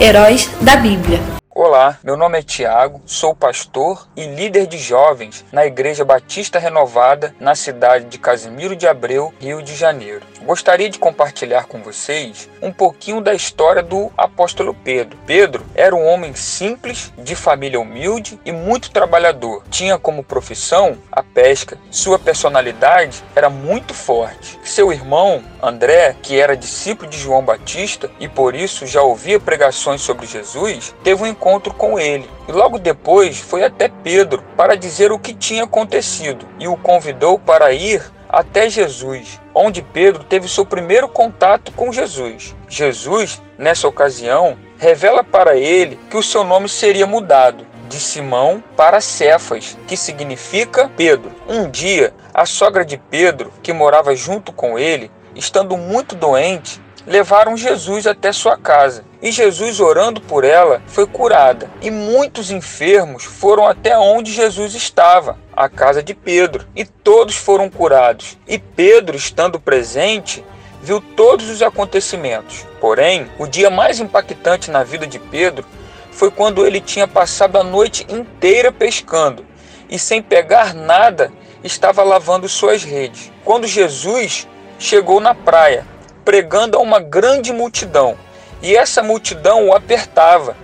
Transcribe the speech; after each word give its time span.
Heróis 0.00 0.48
da 0.60 0.76
Bíblia. 0.76 1.18
Olá, 1.52 1.98
meu 2.04 2.16
nome 2.16 2.38
é 2.38 2.42
Tiago, 2.42 3.02
sou 3.04 3.34
pastor 3.34 4.06
e 4.14 4.24
líder 4.26 4.68
de 4.68 4.78
jovens 4.78 5.44
na 5.50 5.66
Igreja 5.66 6.04
Batista 6.04 6.56
Renovada, 6.56 7.34
na 7.40 7.56
cidade 7.56 8.04
de 8.04 8.16
Casimiro 8.16 8.76
de 8.76 8.86
Abreu, 8.86 9.34
Rio 9.40 9.60
de 9.60 9.74
Janeiro. 9.74 10.24
Gostaria 10.44 10.88
de 10.88 11.00
compartilhar 11.00 11.64
com 11.64 11.82
vocês 11.82 12.48
um 12.62 12.72
pouquinho 12.72 13.20
da 13.20 13.34
história 13.34 13.82
do 13.82 14.08
apóstolo 14.16 14.72
Pedro. 14.72 15.18
Pedro 15.26 15.66
era 15.74 15.96
um 15.96 16.06
homem 16.06 16.32
simples, 16.32 17.12
de 17.18 17.34
família 17.34 17.80
humilde 17.80 18.38
e 18.44 18.52
muito 18.52 18.92
trabalhador. 18.92 19.64
Tinha 19.68 19.98
como 19.98 20.22
profissão 20.22 20.96
a 21.10 21.24
pesca. 21.24 21.76
Sua 21.90 22.20
personalidade 22.20 23.24
era 23.34 23.50
muito 23.50 23.92
forte. 23.92 24.60
Seu 24.62 24.92
irmão, 24.92 25.42
André, 25.62 26.16
que 26.22 26.38
era 26.38 26.56
discípulo 26.56 27.10
de 27.10 27.18
João 27.18 27.44
Batista 27.44 28.10
e 28.20 28.28
por 28.28 28.54
isso 28.54 28.86
já 28.86 29.02
ouvia 29.02 29.40
pregações 29.40 30.00
sobre 30.00 30.26
Jesus, 30.26 30.94
teve 31.02 31.22
um 31.22 31.26
encontro 31.26 31.74
com 31.74 31.98
ele. 31.98 32.28
E 32.48 32.52
logo 32.52 32.78
depois 32.78 33.38
foi 33.38 33.64
até 33.64 33.88
Pedro 33.88 34.42
para 34.56 34.76
dizer 34.76 35.10
o 35.10 35.18
que 35.18 35.34
tinha 35.34 35.64
acontecido 35.64 36.46
e 36.58 36.68
o 36.68 36.76
convidou 36.76 37.38
para 37.38 37.72
ir 37.72 38.02
até 38.28 38.68
Jesus, 38.68 39.40
onde 39.54 39.82
Pedro 39.82 40.22
teve 40.22 40.48
seu 40.48 40.64
primeiro 40.64 41.08
contato 41.08 41.72
com 41.72 41.92
Jesus. 41.92 42.54
Jesus, 42.68 43.42
nessa 43.56 43.88
ocasião, 43.88 44.56
revela 44.78 45.24
para 45.24 45.56
ele 45.56 45.98
que 46.10 46.16
o 46.16 46.22
seu 46.22 46.44
nome 46.44 46.68
seria 46.68 47.06
mudado 47.06 47.66
de 47.88 47.98
Simão 47.98 48.62
para 48.76 49.00
Cefas, 49.00 49.76
que 49.86 49.96
significa 49.96 50.90
Pedro. 50.94 51.32
Um 51.48 51.70
dia, 51.70 52.12
a 52.34 52.44
sogra 52.44 52.84
de 52.84 52.98
Pedro, 52.98 53.50
que 53.62 53.72
morava 53.72 54.14
junto 54.14 54.52
com 54.52 54.78
ele, 54.78 55.10
estando 55.38 55.76
muito 55.76 56.16
doente, 56.16 56.80
levaram 57.06 57.56
Jesus 57.56 58.06
até 58.06 58.32
sua 58.32 58.58
casa. 58.58 59.04
E 59.22 59.32
Jesus, 59.32 59.80
orando 59.80 60.20
por 60.20 60.44
ela, 60.44 60.82
foi 60.86 61.06
curada. 61.06 61.70
E 61.80 61.90
muitos 61.90 62.50
enfermos 62.50 63.24
foram 63.24 63.66
até 63.66 63.96
onde 63.96 64.32
Jesus 64.32 64.74
estava, 64.74 65.38
a 65.56 65.68
casa 65.68 66.02
de 66.02 66.14
Pedro, 66.14 66.66
e 66.76 66.84
todos 66.84 67.36
foram 67.36 67.70
curados. 67.70 68.36
E 68.46 68.58
Pedro, 68.58 69.16
estando 69.16 69.58
presente, 69.58 70.44
viu 70.82 71.00
todos 71.00 71.48
os 71.48 71.62
acontecimentos. 71.62 72.66
Porém, 72.80 73.28
o 73.38 73.46
dia 73.46 73.70
mais 73.70 73.98
impactante 73.98 74.70
na 74.70 74.84
vida 74.84 75.06
de 75.06 75.18
Pedro 75.18 75.64
foi 76.12 76.30
quando 76.30 76.66
ele 76.66 76.80
tinha 76.80 77.08
passado 77.08 77.56
a 77.56 77.64
noite 77.64 78.06
inteira 78.08 78.70
pescando 78.70 79.44
e, 79.88 79.98
sem 79.98 80.20
pegar 80.20 80.74
nada, 80.74 81.32
estava 81.64 82.02
lavando 82.02 82.48
suas 82.48 82.84
redes. 82.84 83.32
Quando 83.44 83.66
Jesus 83.66 84.46
chegou 84.78 85.20
na 85.20 85.34
praia, 85.34 85.84
pregando 86.24 86.76
a 86.76 86.80
uma 86.80 87.00
grande 87.00 87.52
multidão, 87.52 88.16
e 88.62 88.76
essa 88.76 89.02
multidão 89.02 89.68
o 89.68 89.74
apertava. 89.74 90.56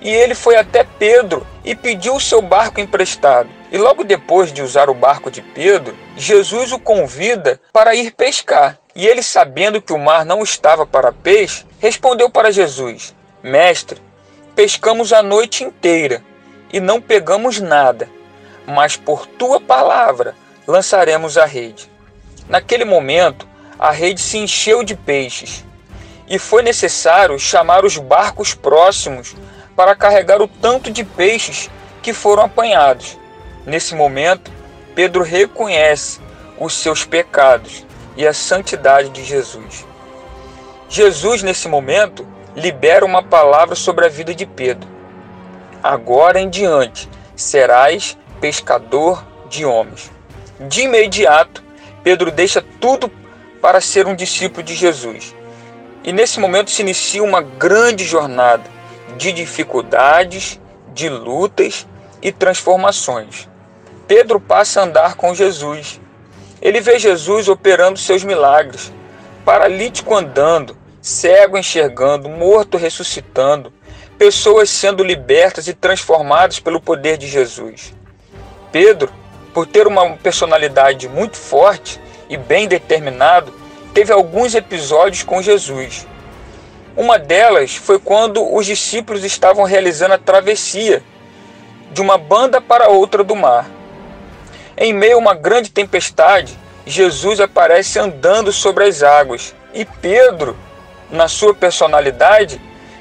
E 0.00 0.08
ele 0.08 0.34
foi 0.34 0.56
até 0.56 0.84
Pedro 0.84 1.46
e 1.64 1.74
pediu 1.74 2.16
o 2.16 2.20
seu 2.20 2.42
barco 2.42 2.80
emprestado. 2.80 3.48
E 3.70 3.78
logo 3.78 4.04
depois 4.04 4.52
de 4.52 4.60
usar 4.60 4.90
o 4.90 4.94
barco 4.94 5.30
de 5.30 5.40
Pedro, 5.40 5.96
Jesus 6.16 6.72
o 6.72 6.78
convida 6.78 7.60
para 7.72 7.94
ir 7.94 8.12
pescar. 8.12 8.78
E 8.94 9.06
ele, 9.06 9.22
sabendo 9.22 9.80
que 9.80 9.92
o 9.92 9.98
mar 9.98 10.24
não 10.24 10.42
estava 10.42 10.84
para 10.84 11.12
peixe, 11.12 11.64
respondeu 11.78 12.28
para 12.28 12.50
Jesus: 12.50 13.14
Mestre, 13.42 14.00
pescamos 14.54 15.12
a 15.12 15.22
noite 15.22 15.64
inteira 15.64 16.22
e 16.72 16.80
não 16.80 17.00
pegamos 17.00 17.60
nada, 17.60 18.08
mas 18.66 18.96
por 18.96 19.26
tua 19.26 19.60
palavra 19.60 20.34
lançaremos 20.66 21.38
a 21.38 21.44
rede. 21.44 21.90
Naquele 22.48 22.84
momento, 22.84 23.48
a 23.82 23.90
rede 23.90 24.20
se 24.20 24.38
encheu 24.38 24.84
de 24.84 24.94
peixes 24.94 25.64
e 26.28 26.38
foi 26.38 26.62
necessário 26.62 27.36
chamar 27.36 27.84
os 27.84 27.96
barcos 27.96 28.54
próximos 28.54 29.34
para 29.74 29.96
carregar 29.96 30.40
o 30.40 30.46
tanto 30.46 30.88
de 30.88 31.02
peixes 31.02 31.68
que 32.00 32.12
foram 32.12 32.44
apanhados. 32.44 33.18
Nesse 33.66 33.96
momento, 33.96 34.52
Pedro 34.94 35.24
reconhece 35.24 36.20
os 36.60 36.74
seus 36.74 37.04
pecados 37.04 37.84
e 38.16 38.24
a 38.24 38.32
santidade 38.32 39.08
de 39.08 39.24
Jesus. 39.24 39.84
Jesus, 40.88 41.42
nesse 41.42 41.66
momento, 41.66 42.24
libera 42.54 43.04
uma 43.04 43.20
palavra 43.20 43.74
sobre 43.74 44.06
a 44.06 44.08
vida 44.08 44.32
de 44.32 44.46
Pedro. 44.46 44.88
Agora 45.82 46.38
em 46.38 46.48
diante 46.48 47.10
serás 47.34 48.16
pescador 48.40 49.26
de 49.48 49.64
homens. 49.64 50.08
De 50.60 50.82
imediato, 50.82 51.64
Pedro 52.04 52.30
deixa 52.30 52.62
tudo 52.80 53.10
para 53.62 53.80
ser 53.80 54.08
um 54.08 54.16
discípulo 54.16 54.64
de 54.64 54.74
Jesus. 54.74 55.34
E 56.02 56.12
nesse 56.12 56.40
momento 56.40 56.72
se 56.72 56.82
inicia 56.82 57.22
uma 57.22 57.40
grande 57.40 58.04
jornada 58.04 58.64
de 59.16 59.32
dificuldades, 59.32 60.60
de 60.92 61.08
lutas 61.08 61.86
e 62.20 62.32
transformações. 62.32 63.48
Pedro 64.08 64.40
passa 64.40 64.80
a 64.80 64.84
andar 64.84 65.14
com 65.14 65.32
Jesus. 65.32 66.00
Ele 66.60 66.80
vê 66.80 66.98
Jesus 66.98 67.48
operando 67.48 67.98
seus 68.00 68.24
milagres, 68.24 68.92
paralítico 69.44 70.14
andando, 70.14 70.76
cego 71.00 71.56
enxergando, 71.56 72.28
morto 72.28 72.76
ressuscitando, 72.76 73.72
pessoas 74.18 74.70
sendo 74.70 75.04
libertas 75.04 75.68
e 75.68 75.72
transformadas 75.72 76.58
pelo 76.58 76.80
poder 76.80 77.16
de 77.16 77.28
Jesus. 77.28 77.94
Pedro, 78.72 79.12
por 79.54 79.66
ter 79.66 79.86
uma 79.86 80.16
personalidade 80.16 81.08
muito 81.08 81.36
forte, 81.36 82.00
e 82.32 82.36
bem 82.38 82.66
determinado, 82.66 83.52
teve 83.92 84.10
alguns 84.10 84.54
episódios 84.54 85.22
com 85.22 85.42
Jesus. 85.42 86.06
Uma 86.96 87.18
delas 87.18 87.76
foi 87.76 87.98
quando 87.98 88.42
os 88.54 88.64
discípulos 88.64 89.22
estavam 89.22 89.64
realizando 89.64 90.14
a 90.14 90.18
travessia 90.18 91.02
de 91.92 92.00
uma 92.00 92.16
banda 92.16 92.58
para 92.58 92.88
outra 92.88 93.22
do 93.22 93.36
mar. 93.36 93.70
Em 94.78 94.94
meio 94.94 95.16
a 95.16 95.18
uma 95.18 95.34
grande 95.34 95.70
tempestade, 95.70 96.58
Jesus 96.86 97.38
aparece 97.38 97.98
andando 97.98 98.50
sobre 98.50 98.84
as 98.84 99.02
águas 99.02 99.54
e 99.74 99.84
Pedro, 99.84 100.56
na 101.10 101.28
sua 101.28 101.52
personalidade, 101.52 102.58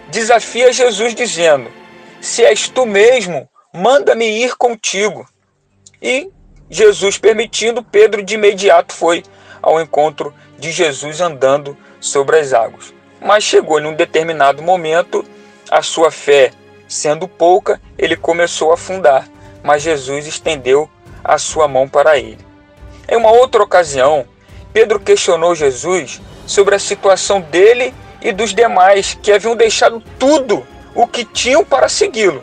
desafia 0.10 0.74
Jesus 0.74 1.16
dizendo: 1.16 1.72
Se 2.20 2.44
és 2.44 2.68
tu 2.68 2.86
mesmo, 2.86 3.48
manda-me 3.74 4.26
ir 4.26 4.58
contigo. 4.58 5.26
E 6.02 6.30
Jesus 6.74 7.18
permitindo, 7.18 7.84
Pedro 7.84 8.24
de 8.24 8.36
imediato 8.36 8.94
foi 8.94 9.24
ao 9.62 9.82
encontro 9.82 10.34
de 10.58 10.72
Jesus 10.72 11.20
andando 11.20 11.78
sobre 12.00 12.40
as 12.40 12.54
águas. 12.54 12.94
Mas 13.22 13.44
chegou 13.44 13.78
em 13.78 13.86
um 13.86 13.94
determinado 13.94 14.64
momento, 14.64 15.26
a 15.70 15.82
sua 15.82 16.10
fé 16.10 16.52
sendo 16.88 17.28
pouca, 17.28 17.82
ele 17.98 18.16
começou 18.16 18.72
a 18.72 18.76
afundar, 18.76 19.28
mas 19.62 19.84
Jesus 19.84 20.26
estendeu 20.26 20.90
a 21.22 21.38
sua 21.38 21.68
mão 21.68 21.90
para 21.90 22.18
ele. 22.18 22.40
Em 23.08 23.18
uma 23.18 23.32
outra 23.32 23.62
ocasião, 23.62 24.26
Pedro 24.72 24.98
questionou 24.98 25.54
Jesus 25.54 26.22
sobre 26.48 26.74
a 26.74 26.80
situação 26.80 27.42
dele 27.42 27.94
e 28.22 28.32
dos 28.32 28.54
demais 28.54 29.18
que 29.22 29.34
haviam 29.34 29.58
deixado 29.58 30.02
tudo 30.18 30.66
o 30.96 31.06
que 31.06 31.26
tinham 31.26 31.66
para 31.66 31.90
segui-lo 31.90 32.42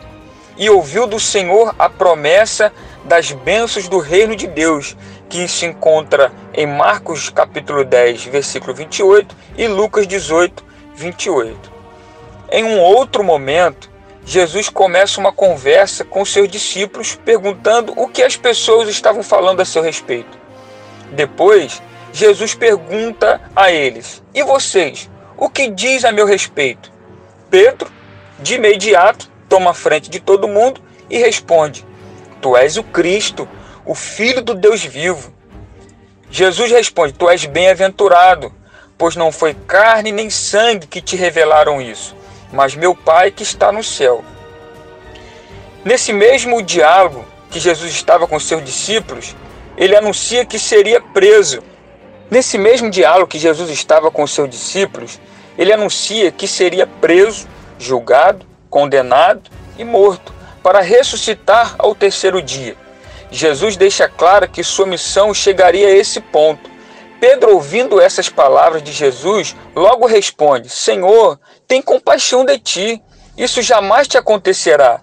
e 0.59 0.69
ouviu 0.69 1.07
do 1.07 1.19
Senhor 1.19 1.73
a 1.79 1.89
promessa 1.89 2.71
das 3.05 3.31
bênçãos 3.31 3.87
do 3.87 3.99
reino 3.99 4.35
de 4.35 4.47
Deus, 4.47 4.95
que 5.29 5.47
se 5.47 5.65
encontra 5.65 6.31
em 6.53 6.65
Marcos 6.65 7.29
capítulo 7.29 7.83
10, 7.83 8.25
versículo 8.25 8.73
28 8.73 9.35
e 9.57 9.67
Lucas 9.67 10.07
18, 10.07 10.63
28. 10.95 11.71
Em 12.51 12.63
um 12.63 12.79
outro 12.79 13.23
momento, 13.23 13.89
Jesus 14.25 14.69
começa 14.69 15.19
uma 15.19 15.31
conversa 15.31 16.03
com 16.03 16.25
seus 16.25 16.49
discípulos 16.49 17.19
perguntando 17.23 17.93
o 17.95 18.07
que 18.07 18.21
as 18.21 18.35
pessoas 18.35 18.89
estavam 18.89 19.23
falando 19.23 19.61
a 19.61 19.65
seu 19.65 19.81
respeito. 19.81 20.37
Depois, 21.11 21.81
Jesus 22.11 22.53
pergunta 22.53 23.41
a 23.55 23.71
eles: 23.71 24.21
E 24.33 24.43
vocês, 24.43 25.09
o 25.37 25.49
que 25.49 25.69
diz 25.69 26.03
a 26.05 26.11
meu 26.11 26.25
respeito? 26.25 26.91
Pedro, 27.49 27.89
de 28.39 28.55
imediato, 28.55 29.29
toma 29.47 29.71
a 29.71 29.73
frente 29.73 30.09
de 30.09 30.19
todo 30.19 30.47
mundo 30.47 30.81
e 31.09 31.17
responde: 31.17 31.85
Tu 32.41 32.55
és 32.55 32.77
o 32.77 32.83
Cristo, 32.83 33.47
o 33.85 33.93
Filho 33.93 34.41
do 34.41 34.55
Deus 34.55 34.83
vivo. 34.83 35.33
Jesus 36.31 36.71
responde: 36.71 37.13
Tu 37.13 37.29
és 37.29 37.45
bem-aventurado, 37.45 38.53
pois 38.97 39.15
não 39.15 39.31
foi 39.31 39.53
carne 39.53 40.11
nem 40.11 40.29
sangue 40.29 40.87
que 40.87 41.01
te 41.01 41.15
revelaram 41.15 41.81
isso, 41.81 42.15
mas 42.51 42.75
meu 42.75 42.95
Pai 42.95 43.31
que 43.31 43.43
está 43.43 43.71
no 43.71 43.83
céu. 43.83 44.23
Nesse 45.83 46.13
mesmo 46.13 46.61
diálogo 46.61 47.25
que 47.49 47.59
Jesus 47.59 47.91
estava 47.91 48.27
com 48.27 48.39
seus 48.39 48.63
discípulos, 48.63 49.35
ele 49.75 49.95
anuncia 49.95 50.45
que 50.45 50.59
seria 50.59 51.01
preso. 51.01 51.61
Nesse 52.31 52.57
mesmo 52.57 52.89
diálogo 52.89 53.27
que 53.27 53.39
Jesus 53.39 53.69
estava 53.69 54.11
com 54.11 54.25
seus 54.27 54.49
discípulos, 54.49 55.19
ele 55.57 55.73
anuncia 55.73 56.31
que 56.31 56.47
seria 56.47 56.85
preso, 56.85 57.47
julgado, 57.77 58.45
condenado 58.69 59.49
e 59.77 59.83
morto 59.83 60.38
para 60.63 60.81
ressuscitar 60.81 61.75
ao 61.77 61.95
terceiro 61.95 62.41
dia. 62.41 62.75
Jesus 63.31 63.77
deixa 63.77 64.07
claro 64.07 64.49
que 64.49 64.63
sua 64.63 64.85
missão 64.85 65.33
chegaria 65.33 65.87
a 65.87 65.91
esse 65.91 66.19
ponto. 66.19 66.69
Pedro, 67.19 67.53
ouvindo 67.53 67.99
essas 67.99 68.29
palavras 68.29 68.81
de 68.81 68.91
Jesus, 68.91 69.55
logo 69.75 70.05
responde: 70.05 70.69
Senhor, 70.69 71.39
tem 71.67 71.81
compaixão 71.81 72.45
de 72.45 72.57
ti 72.57 73.01
Isso 73.37 73.61
jamais 73.61 74.07
te 74.07 74.17
acontecerá. 74.17 75.01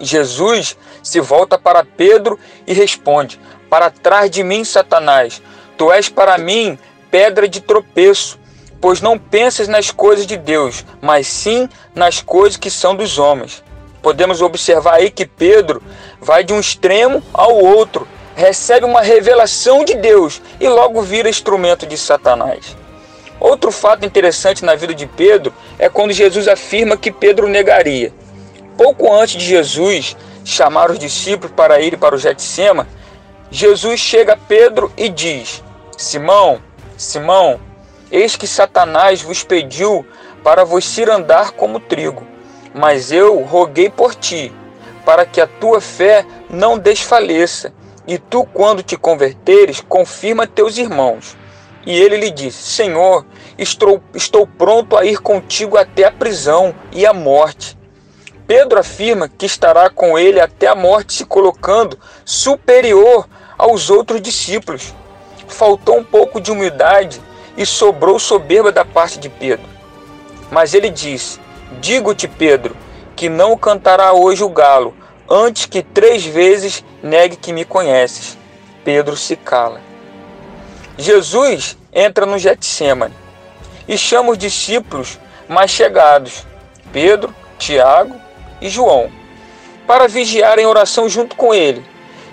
Jesus 0.00 0.76
se 1.02 1.20
volta 1.20 1.58
para 1.58 1.84
Pedro 1.84 2.38
e 2.66 2.72
responde: 2.72 3.38
Para 3.68 3.90
trás 3.90 4.30
de 4.30 4.42
mim, 4.42 4.64
Satanás, 4.64 5.42
tu 5.76 5.92
és 5.92 6.08
para 6.08 6.38
mim 6.38 6.78
pedra 7.10 7.46
de 7.46 7.60
tropeço, 7.60 8.38
pois 8.80 9.00
não 9.00 9.18
pensas 9.18 9.68
nas 9.68 9.90
coisas 9.90 10.26
de 10.26 10.36
Deus, 10.36 10.84
mas 11.00 11.26
sim 11.26 11.68
nas 11.94 12.22
coisas 12.22 12.56
que 12.56 12.70
são 12.70 12.96
dos 12.96 13.18
homens. 13.18 13.61
Podemos 14.02 14.42
observar 14.42 14.94
aí 14.94 15.10
que 15.10 15.24
Pedro 15.24 15.82
vai 16.20 16.42
de 16.42 16.52
um 16.52 16.60
extremo 16.60 17.22
ao 17.32 17.56
outro, 17.56 18.06
recebe 18.34 18.84
uma 18.84 19.00
revelação 19.00 19.84
de 19.84 19.94
Deus 19.94 20.42
e 20.60 20.68
logo 20.68 21.00
vira 21.02 21.28
instrumento 21.28 21.86
de 21.86 21.96
Satanás. 21.96 22.76
Outro 23.38 23.72
fato 23.72 24.04
interessante 24.04 24.64
na 24.64 24.74
vida 24.74 24.94
de 24.94 25.06
Pedro 25.06 25.52
é 25.78 25.88
quando 25.88 26.12
Jesus 26.12 26.46
afirma 26.46 26.96
que 26.96 27.10
Pedro 27.10 27.48
negaria. 27.48 28.12
Pouco 28.76 29.12
antes 29.12 29.34
de 29.34 29.44
Jesus 29.44 30.16
chamar 30.44 30.90
os 30.90 30.98
discípulos 30.98 31.52
para 31.54 31.80
ir 31.80 31.96
para 31.96 32.14
o 32.14 32.18
Getsema, 32.18 32.86
Jesus 33.50 34.00
chega 34.00 34.32
a 34.32 34.36
Pedro 34.36 34.92
e 34.96 35.08
diz: 35.08 35.62
Simão, 35.96 36.60
Simão, 36.96 37.60
eis 38.10 38.36
que 38.36 38.46
Satanás 38.46 39.22
vos 39.22 39.42
pediu 39.42 40.06
para 40.42 40.64
vos 40.64 40.96
ir 40.96 41.10
andar 41.10 41.52
como 41.52 41.78
trigo, 41.80 42.26
mas 42.74 43.12
eu 43.12 43.42
roguei 43.42 43.90
por 43.90 44.14
ti, 44.14 44.52
para 45.04 45.26
que 45.26 45.40
a 45.40 45.46
tua 45.46 45.80
fé 45.80 46.24
não 46.48 46.78
desfaleça, 46.78 47.72
e 48.06 48.18
tu, 48.18 48.44
quando 48.44 48.82
te 48.82 48.96
converteres, 48.96 49.80
confirma 49.80 50.46
teus 50.46 50.76
irmãos. 50.76 51.36
E 51.86 51.96
ele 51.98 52.16
lhe 52.16 52.30
disse: 52.30 52.62
Senhor, 52.62 53.24
estou, 53.58 54.02
estou 54.14 54.46
pronto 54.46 54.96
a 54.96 55.04
ir 55.04 55.18
contigo 55.18 55.76
até 55.76 56.04
a 56.04 56.12
prisão 56.12 56.74
e 56.92 57.06
a 57.06 57.12
morte. 57.12 57.78
Pedro 58.46 58.78
afirma 58.78 59.28
que 59.28 59.46
estará 59.46 59.88
com 59.88 60.18
ele 60.18 60.40
até 60.40 60.66
a 60.66 60.74
morte, 60.74 61.12
se 61.14 61.24
colocando 61.24 61.98
superior 62.24 63.28
aos 63.56 63.88
outros 63.88 64.20
discípulos. 64.20 64.94
Faltou 65.48 65.98
um 65.98 66.04
pouco 66.04 66.40
de 66.40 66.50
humildade 66.50 67.20
e 67.56 67.64
sobrou 67.64 68.18
soberba 68.18 68.72
da 68.72 68.84
parte 68.84 69.18
de 69.18 69.28
Pedro. 69.28 69.66
Mas 70.50 70.74
ele 70.74 70.90
disse: 70.90 71.40
Digo-te, 71.80 72.28
Pedro, 72.28 72.76
que 73.16 73.28
não 73.28 73.56
cantará 73.56 74.12
hoje 74.12 74.44
o 74.44 74.48
galo, 74.48 74.94
antes 75.28 75.66
que 75.66 75.82
três 75.82 76.24
vezes 76.24 76.84
negue 77.02 77.36
que 77.36 77.52
me 77.52 77.64
conheces. 77.64 78.36
Pedro 78.84 79.16
se 79.16 79.36
cala. 79.36 79.80
Jesus 80.98 81.76
entra 81.92 82.26
no 82.26 82.38
Getsemane 82.38 83.14
e 83.88 83.96
chama 83.96 84.30
os 84.30 84.38
discípulos 84.38 85.18
mais 85.48 85.70
chegados, 85.70 86.46
Pedro, 86.92 87.34
Tiago 87.58 88.14
e 88.60 88.68
João, 88.68 89.10
para 89.86 90.08
vigiar 90.08 90.58
em 90.58 90.66
oração 90.66 91.08
junto 91.08 91.36
com 91.36 91.54
ele. 91.54 91.84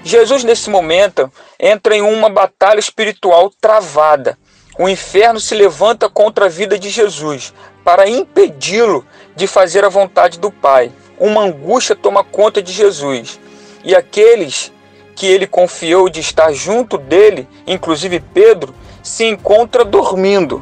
Jesus, 0.04 0.44
nesse 0.44 0.70
momento, 0.70 1.32
entra 1.60 1.96
em 1.96 2.02
uma 2.02 2.30
batalha 2.30 2.80
espiritual 2.80 3.52
travada. 3.60 4.38
O 4.78 4.88
inferno 4.88 5.40
se 5.40 5.54
levanta 5.56 6.10
contra 6.10 6.46
a 6.46 6.50
vida 6.50 6.80
de 6.80 6.90
Jesus 6.90 7.54
para 7.84 8.08
impedi-lo 8.08 9.06
de 9.40 9.48
fazer 9.48 9.86
a 9.86 9.90
vontade 9.90 10.38
do 10.38 10.52
Pai. 10.52 10.92
Uma 11.18 11.44
angústia 11.44 11.96
toma 11.96 12.26
conta 12.26 12.62
de 12.62 12.74
Jesus. 12.74 13.40
E 13.86 13.96
aqueles 13.96 14.72
que 15.16 15.26
ele 15.26 15.48
confiou 15.48 16.10
de 16.10 16.20
estar 16.20 16.52
junto 16.52 16.98
dele, 16.98 17.48
inclusive 17.66 18.20
Pedro, 18.20 18.76
se 19.02 19.24
encontra 19.24 19.86
dormindo. 19.86 20.62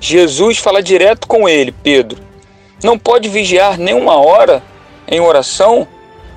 Jesus 0.00 0.58
fala 0.58 0.82
direto 0.82 1.28
com 1.28 1.48
ele, 1.48 1.70
Pedro. 1.70 2.20
Não 2.82 2.98
pode 2.98 3.28
vigiar 3.28 3.78
nem 3.78 3.94
uma 3.94 4.16
hora 4.16 4.60
em 5.06 5.20
oração, 5.20 5.86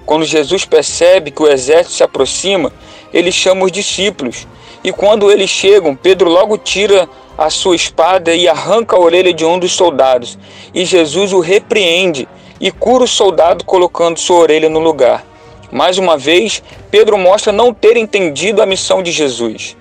quando 0.06 0.25
Jesus 0.25 0.65
percebe 0.65 1.31
que 1.31 1.42
o 1.42 1.47
exército 1.47 1.95
se 1.95 2.03
aproxima, 2.03 2.71
ele 3.12 3.31
chama 3.31 3.65
os 3.65 3.71
discípulos. 3.71 4.47
E 4.83 4.92
quando 4.92 5.31
eles 5.31 5.50
chegam, 5.50 5.95
Pedro 5.95 6.30
logo 6.30 6.56
tira 6.56 7.09
a 7.39 7.50
sua 7.50 7.74
espada 7.74 8.36
e 8.36 8.50
arranca 8.50 8.97
a 8.97 9.00
orelha 9.00 9.33
de 9.33 9.45
um 9.45 9.57
dos 9.57 9.71
soldados. 9.71 10.38
E 10.74 10.83
Jesus 10.83 11.31
o 11.31 11.39
repreende 11.39 12.27
e 12.59 12.69
cura 12.69 13.06
o 13.06 13.07
soldado 13.07 13.63
colocando 13.63 14.19
sua 14.19 14.39
orelha 14.39 14.68
no 14.68 14.80
lugar. 14.80 15.25
Mais 15.71 15.97
uma 15.97 16.18
vez, 16.18 16.62
Pedro 16.91 17.18
mostra 17.18 17.53
não 17.53 17.74
ter 17.74 17.95
entendido 17.95 18.62
a 18.62 18.65
missão 18.65 19.01
de 19.01 19.13
Jesus. 19.13 19.77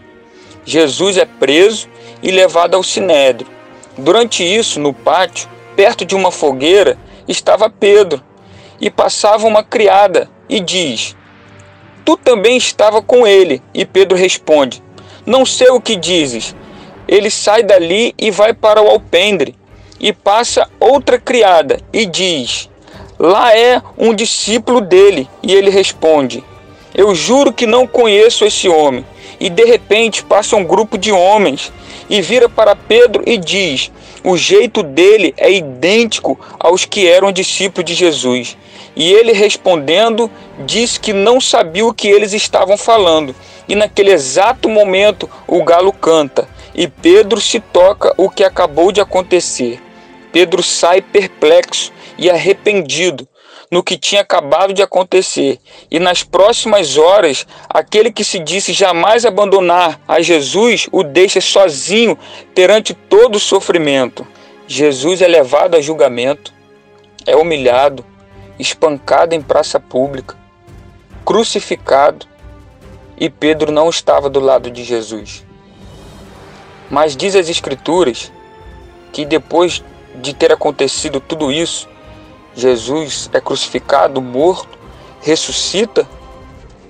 Jesus 0.65 1.17
é 1.17 1.25
preso 1.25 1.89
e 2.23 2.31
levado 2.31 2.77
ao 2.77 2.83
sinédrio. 2.85 3.49
Durante 3.97 4.45
isso, 4.45 4.79
no 4.79 4.95
pátio, 4.95 5.49
perto 5.75 6.05
de 6.05 6.15
uma 6.15 6.31
fogueira, 6.31 6.97
estava 7.27 7.69
Pedro, 7.69 8.23
e 8.81 8.89
passava 8.89 9.49
uma 9.49 9.65
criada 9.65 10.31
e 10.49 10.61
diz: 10.61 11.17
Tu 12.05 12.17
também 12.19 12.57
estava 12.57 13.03
com 13.03 13.27
ele. 13.27 13.61
E 13.75 13.85
Pedro 13.85 14.17
responde: 14.17 14.81
Não 15.27 15.45
sei 15.45 15.71
o 15.71 15.81
que 15.81 15.97
dizes. 15.97 16.55
Ele 17.09 17.31
sai 17.31 17.63
dali 17.63 18.15
e 18.19 18.31
vai 18.31 18.53
para 18.53 18.83
o 18.83 18.89
alpendre. 18.89 19.57
E 19.99 20.13
passa 20.13 20.69
outra 20.79 21.19
criada 21.19 21.81
e 21.93 22.07
diz: 22.07 22.69
Lá 23.19 23.57
é 23.57 23.83
um 23.97 24.15
discípulo 24.15 24.81
dele. 24.81 25.29
E 25.43 25.53
ele 25.55 25.71
responde: 25.71 26.45
Eu 26.95 27.15
juro 27.15 27.53
que 27.53 27.67
não 27.67 27.87
conheço 27.87 28.45
esse 28.45 28.69
homem. 28.69 29.05
E 29.41 29.49
de 29.49 29.65
repente 29.65 30.25
passa 30.25 30.57
um 30.57 30.65
grupo 30.65 30.99
de 30.99 31.11
homens 31.13 31.73
e 32.11 32.21
vira 32.21 32.49
para 32.49 32.77
Pedro 32.77 33.23
e 33.27 33.37
diz: 33.37 33.91
O 34.23 34.37
jeito 34.37 34.83
dele 34.83 35.35
é 35.37 35.51
idêntico 35.51 36.39
aos 36.59 36.85
que 36.85 37.09
eram 37.09 37.33
discípulos 37.33 37.85
de 37.85 37.95
Jesus. 37.95 38.57
E 38.95 39.13
ele 39.13 39.33
respondendo, 39.33 40.29
disse 40.67 40.99
que 40.99 41.13
não 41.13 41.41
sabia 41.41 41.87
o 41.87 41.95
que 41.95 42.09
eles 42.09 42.33
estavam 42.33 42.77
falando. 42.77 43.35
E 43.69 43.77
naquele 43.77 44.11
exato 44.11 44.69
momento 44.69 45.31
o 45.47 45.63
galo 45.63 45.93
canta, 45.93 46.49
e 46.79 46.87
Pedro 46.87 47.41
se 47.41 47.59
toca 47.59 48.15
o 48.17 48.31
que 48.31 48.45
acabou 48.45 48.93
de 48.93 49.01
acontecer. 49.01 49.83
Pedro 50.31 50.63
sai 50.63 51.03
perplexo 51.03 51.93
e 52.17 52.31
arrependido 52.31 53.27
no 53.69 53.83
que 53.83 53.99
tinha 53.99 54.21
acabado 54.21 54.73
de 54.73 54.81
acontecer. 54.81 55.59
E 55.91 55.99
nas 55.99 56.23
próximas 56.23 56.97
horas, 56.97 57.45
aquele 57.69 58.13
que 58.13 58.23
se 58.23 58.39
disse 58.39 58.73
jamais 58.73 59.25
abandonar 59.25 60.01
a 60.07 60.23
Jesus 60.23 60.87
o 60.93 61.03
deixa 61.03 61.41
sozinho 61.41 62.17
perante 62.55 62.95
todo 62.95 63.35
o 63.35 63.41
sofrimento. 63.41 64.25
Jesus 64.69 65.21
é 65.21 65.27
levado 65.27 65.75
a 65.75 65.81
julgamento, 65.81 66.55
é 67.27 67.35
humilhado, 67.35 68.07
espancado 68.57 69.35
em 69.35 69.43
praça 69.43 69.81
pública, 69.81 70.37
crucificado, 71.25 72.25
e 73.19 73.29
Pedro 73.29 73.73
não 73.73 73.91
estava 73.91 74.31
do 74.31 74.39
lado 74.39 74.71
de 74.71 74.85
Jesus. 74.85 75.48
Mas 76.91 77.17
diz 77.17 77.37
as 77.37 77.49
Escrituras 77.49 78.33
que 79.13 79.25
depois 79.25 79.83
de 80.17 80.35
ter 80.35 80.53
acontecido 80.53 81.21
tudo 81.21 81.53
isso, 81.53 81.89
Jesus 82.55 83.31
é 83.33 83.41
crucificado, 83.41 84.21
morto, 84.21 84.79
ressuscita 85.21 86.09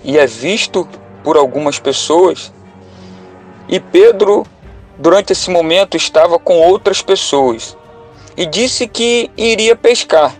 e 0.03 0.19
é 0.19 0.27
visto 0.27 0.89
por 1.23 1.37
algumas 1.37 1.79
pessoas. 1.79 2.53
E 3.69 3.79
Pedro, 3.79 4.47
durante 4.97 5.33
esse 5.33 5.51
momento, 5.51 5.97
estava 5.97 6.39
com 6.39 6.59
outras 6.59 7.03
pessoas 7.03 7.77
e 8.37 8.47
disse 8.47 8.87
que 8.87 9.31
iria 9.37 9.75
pescar 9.75 10.35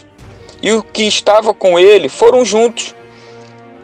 e 0.63 0.73
o 0.73 0.83
que 0.83 1.03
estava 1.03 1.53
com 1.53 1.79
ele 1.79 2.09
foram 2.09 2.45
juntos. 2.45 2.95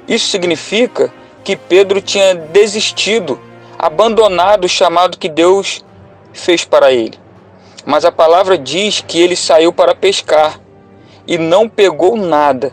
Isso 0.09 0.29
significa 0.29 1.13
que 1.43 1.57
Pedro 1.57 2.01
tinha 2.01 2.35
desistido, 2.35 3.39
abandonado 3.85 4.65
o 4.65 4.69
chamado 4.69 5.19
que 5.19 5.29
Deus 5.29 5.85
fez 6.33 6.65
para 6.65 6.91
ele. 6.91 7.19
Mas 7.85 8.07
a 8.07 8.11
palavra 8.11 8.57
diz 8.57 9.05
que 9.07 9.21
ele 9.21 9.37
saiu 9.37 9.75
para 9.75 9.95
pescar 9.95 10.59
e 11.27 11.37
não 11.37 11.69
pegou 11.69 12.17
nada. 12.17 12.73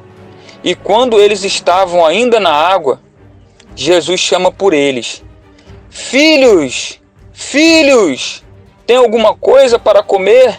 E 0.63 0.74
quando 0.74 1.20
eles 1.20 1.44
estavam 1.44 2.06
ainda 2.06 2.39
na 2.39 2.53
água, 2.53 3.01
Jesus 3.75 4.22
chama 4.22 4.53
por 4.53 4.74
eles: 4.74 5.22
Filhos, 5.89 7.01
filhos, 7.34 8.41
tem 8.88 8.96
alguma 8.96 9.36
coisa 9.36 9.77
para 9.77 10.01
comer? 10.01 10.58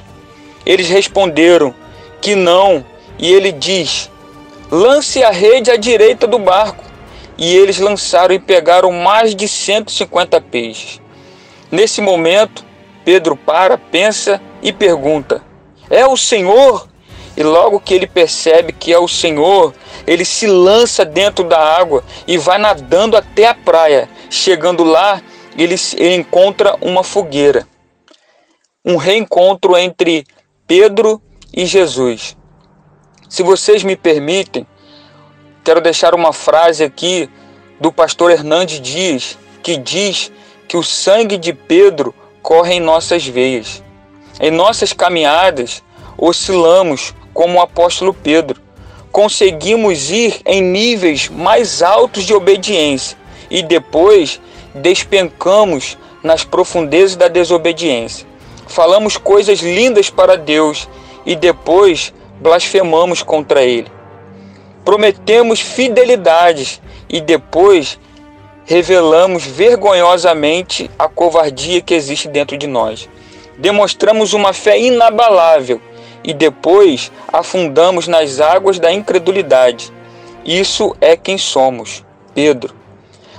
Eles 0.67 0.91
responderam 0.91 1.75
que 2.21 2.35
não. 2.35 2.85
E 3.19 3.33
ele 3.33 3.53
diz: 3.53 4.11
Lance 4.71 5.25
a 5.25 5.31
rede 5.31 5.71
à 5.71 5.79
direita 5.79 6.27
do 6.27 6.39
barco. 6.39 6.92
E 7.39 7.57
eles 7.57 7.79
lançaram 7.79 8.35
e 8.35 8.39
pegaram 8.39 8.93
mais 8.93 9.35
de 9.35 9.49
150 9.49 10.41
peixes. 10.41 11.01
Nesse 11.71 12.01
momento, 12.01 12.65
Pedro 13.05 13.37
para, 13.37 13.79
pensa 13.79 14.41
e 14.63 14.73
pergunta: 14.73 15.43
É 15.91 16.07
o 16.07 16.17
Senhor? 16.17 16.89
E 17.37 17.43
logo 17.43 17.81
que 17.81 17.95
ele 17.95 18.07
percebe 18.07 18.73
que 18.73 18.93
é 18.93 18.99
o 18.99 19.09
Senhor, 19.09 19.75
ele 20.07 20.25
se 20.25 20.47
lança 20.47 21.05
dentro 21.05 21.45
da 21.45 21.59
água 21.59 22.05
e 22.27 22.37
vai 22.37 22.59
nadando 22.59 23.17
até 23.17 23.47
a 23.47 23.55
praia. 23.55 24.09
Chegando 24.29 24.85
lá, 24.85 25.23
ele, 25.57 25.77
encontra 26.15 26.77
uma 26.81 27.03
fogueira. 27.03 27.67
Um 28.85 28.97
reencontro 28.97 29.77
entre 29.77 30.27
Pedro 30.67 31.23
e 31.55 31.65
Jesus. 31.65 32.37
Se 33.29 33.43
vocês 33.43 33.83
me 33.83 33.97
permitem, 33.97 34.67
quero 35.65 35.81
deixar 35.81 36.15
uma 36.15 36.33
frase 36.33 36.83
aqui 36.83 37.29
do 37.81 37.93
pastor 37.93 38.31
Hernandes 38.31 38.81
Dias, 38.81 39.39
que 39.63 39.77
diz 39.77 40.33
que 40.69 40.77
o 40.77 40.83
sangue 40.83 41.37
de 41.37 41.53
Pedro 41.53 42.15
corre 42.43 42.75
em 42.75 42.81
nossas 42.81 43.27
veias. 43.27 43.83
Em 44.41 44.51
nossas 44.51 44.93
caminhadas, 44.93 45.83
oscilamos 46.19 47.15
como 47.33 47.59
o 47.59 47.63
apóstolo 47.63 48.13
Pedro. 48.13 48.61
Conseguimos 49.11 50.11
ir 50.11 50.41
em 50.45 50.63
níveis 50.63 51.29
mais 51.29 51.83
altos 51.83 52.25
de 52.25 52.35
obediência 52.35 53.17
e 53.51 53.63
depois 53.63 54.41
despencamos 54.75 55.99
nas 56.23 56.45
profundezas 56.45 57.17
da 57.17 57.29
desobediência. 57.29 58.27
Falamos 58.67 59.17
coisas 59.17 59.61
lindas 59.61 60.09
para 60.09 60.37
Deus 60.37 60.89
e 61.27 61.37
depois 61.37 62.13
blasfemamos 62.41 63.23
contra 63.23 63.63
Ele. 63.63 64.02
Prometemos 64.85 65.61
fidelidades 65.61 66.81
e 67.09 67.21
depois 67.21 67.99
revelamos 68.65 69.45
vergonhosamente 69.45 70.91
a 70.99 71.09
covardia 71.09 71.81
que 71.81 71.95
existe 71.95 72.29
dentro 72.29 72.57
de 72.57 72.67
nós. 72.67 73.09
Demonstramos 73.59 74.33
uma 74.33 74.53
fé 74.53 74.79
inabalável 74.81 75.81
e 76.25 76.33
depois 76.33 77.13
afundamos 77.33 78.09
nas 78.09 78.41
águas 78.41 78.79
da 78.79 78.93
incredulidade. 78.93 79.93
Isso 80.45 80.97
é 81.01 81.17
quem 81.17 81.39
somos, 81.39 82.05
Pedro. 82.35 82.75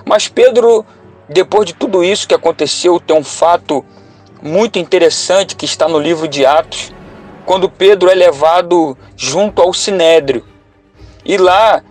Mas 0.05 0.27
Pedro, 0.27 0.85
depois 1.27 1.65
de 1.65 1.73
tudo 1.73 2.03
isso 2.03 2.27
que 2.27 2.35
aconteceu, 2.35 2.99
tem 2.99 3.15
um 3.15 3.23
fato 3.23 3.83
muito 4.41 4.77
interessante 4.77 5.55
que 5.55 5.65
está 5.65 5.87
no 5.87 5.97
livro 5.97 6.27
de 6.27 6.45
Atos, 6.45 6.93
quando 7.45 7.69
Pedro 7.69 8.09
é 8.09 8.13
levado 8.13 8.97
junto 9.15 9.61
ao 9.61 9.73
sinédrio. 9.73 10.52
E 11.25 11.37
lá, 11.37 11.81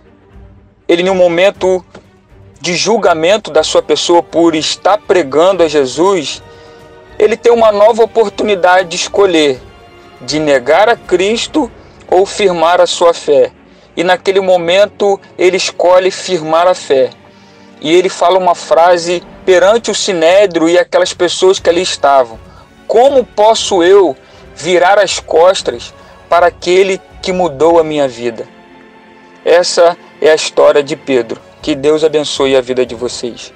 ele, 0.87 1.03
no 1.03 1.15
momento 1.15 1.83
de 2.61 2.75
julgamento 2.75 3.51
da 3.51 3.63
sua 3.63 3.81
pessoa 3.81 4.21
por 4.21 4.55
estar 4.55 4.97
pregando 4.99 5.63
a 5.63 5.67
Jesus, 5.67 6.41
ele 7.17 7.35
tem 7.35 7.51
uma 7.51 7.71
nova 7.71 8.03
oportunidade 8.03 8.89
de 8.89 8.95
escolher, 8.95 9.59
de 10.21 10.39
negar 10.39 10.87
a 10.87 10.95
Cristo 10.95 11.71
ou 12.09 12.25
firmar 12.25 12.79
a 12.79 12.87
sua 12.87 13.13
fé. 13.13 13.51
E 13.97 14.03
naquele 14.03 14.39
momento 14.39 15.19
ele 15.37 15.57
escolhe 15.57 16.11
firmar 16.11 16.67
a 16.67 16.73
fé. 16.73 17.09
E 17.81 17.93
ele 17.93 18.09
fala 18.09 18.39
uma 18.39 18.55
frase 18.55 19.21
perante 19.45 19.91
o 19.91 19.95
sinédrio 19.95 20.69
e 20.69 20.77
aquelas 20.77 21.13
pessoas 21.13 21.59
que 21.59 21.69
ali 21.69 21.81
estavam: 21.81 22.39
Como 22.87 23.25
posso 23.25 23.83
eu 23.83 24.15
virar 24.55 24.99
as 24.99 25.19
costas 25.19 25.93
para 26.29 26.47
aquele 26.47 27.01
que 27.21 27.31
mudou 27.31 27.79
a 27.79 27.83
minha 27.83 28.07
vida. 28.07 28.47
Essa 29.45 29.97
é 30.21 30.29
a 30.29 30.35
história 30.35 30.81
de 30.81 30.95
Pedro. 30.95 31.41
Que 31.61 31.75
Deus 31.75 32.03
abençoe 32.03 32.55
a 32.55 32.61
vida 32.61 32.85
de 32.85 32.95
vocês. 32.95 33.53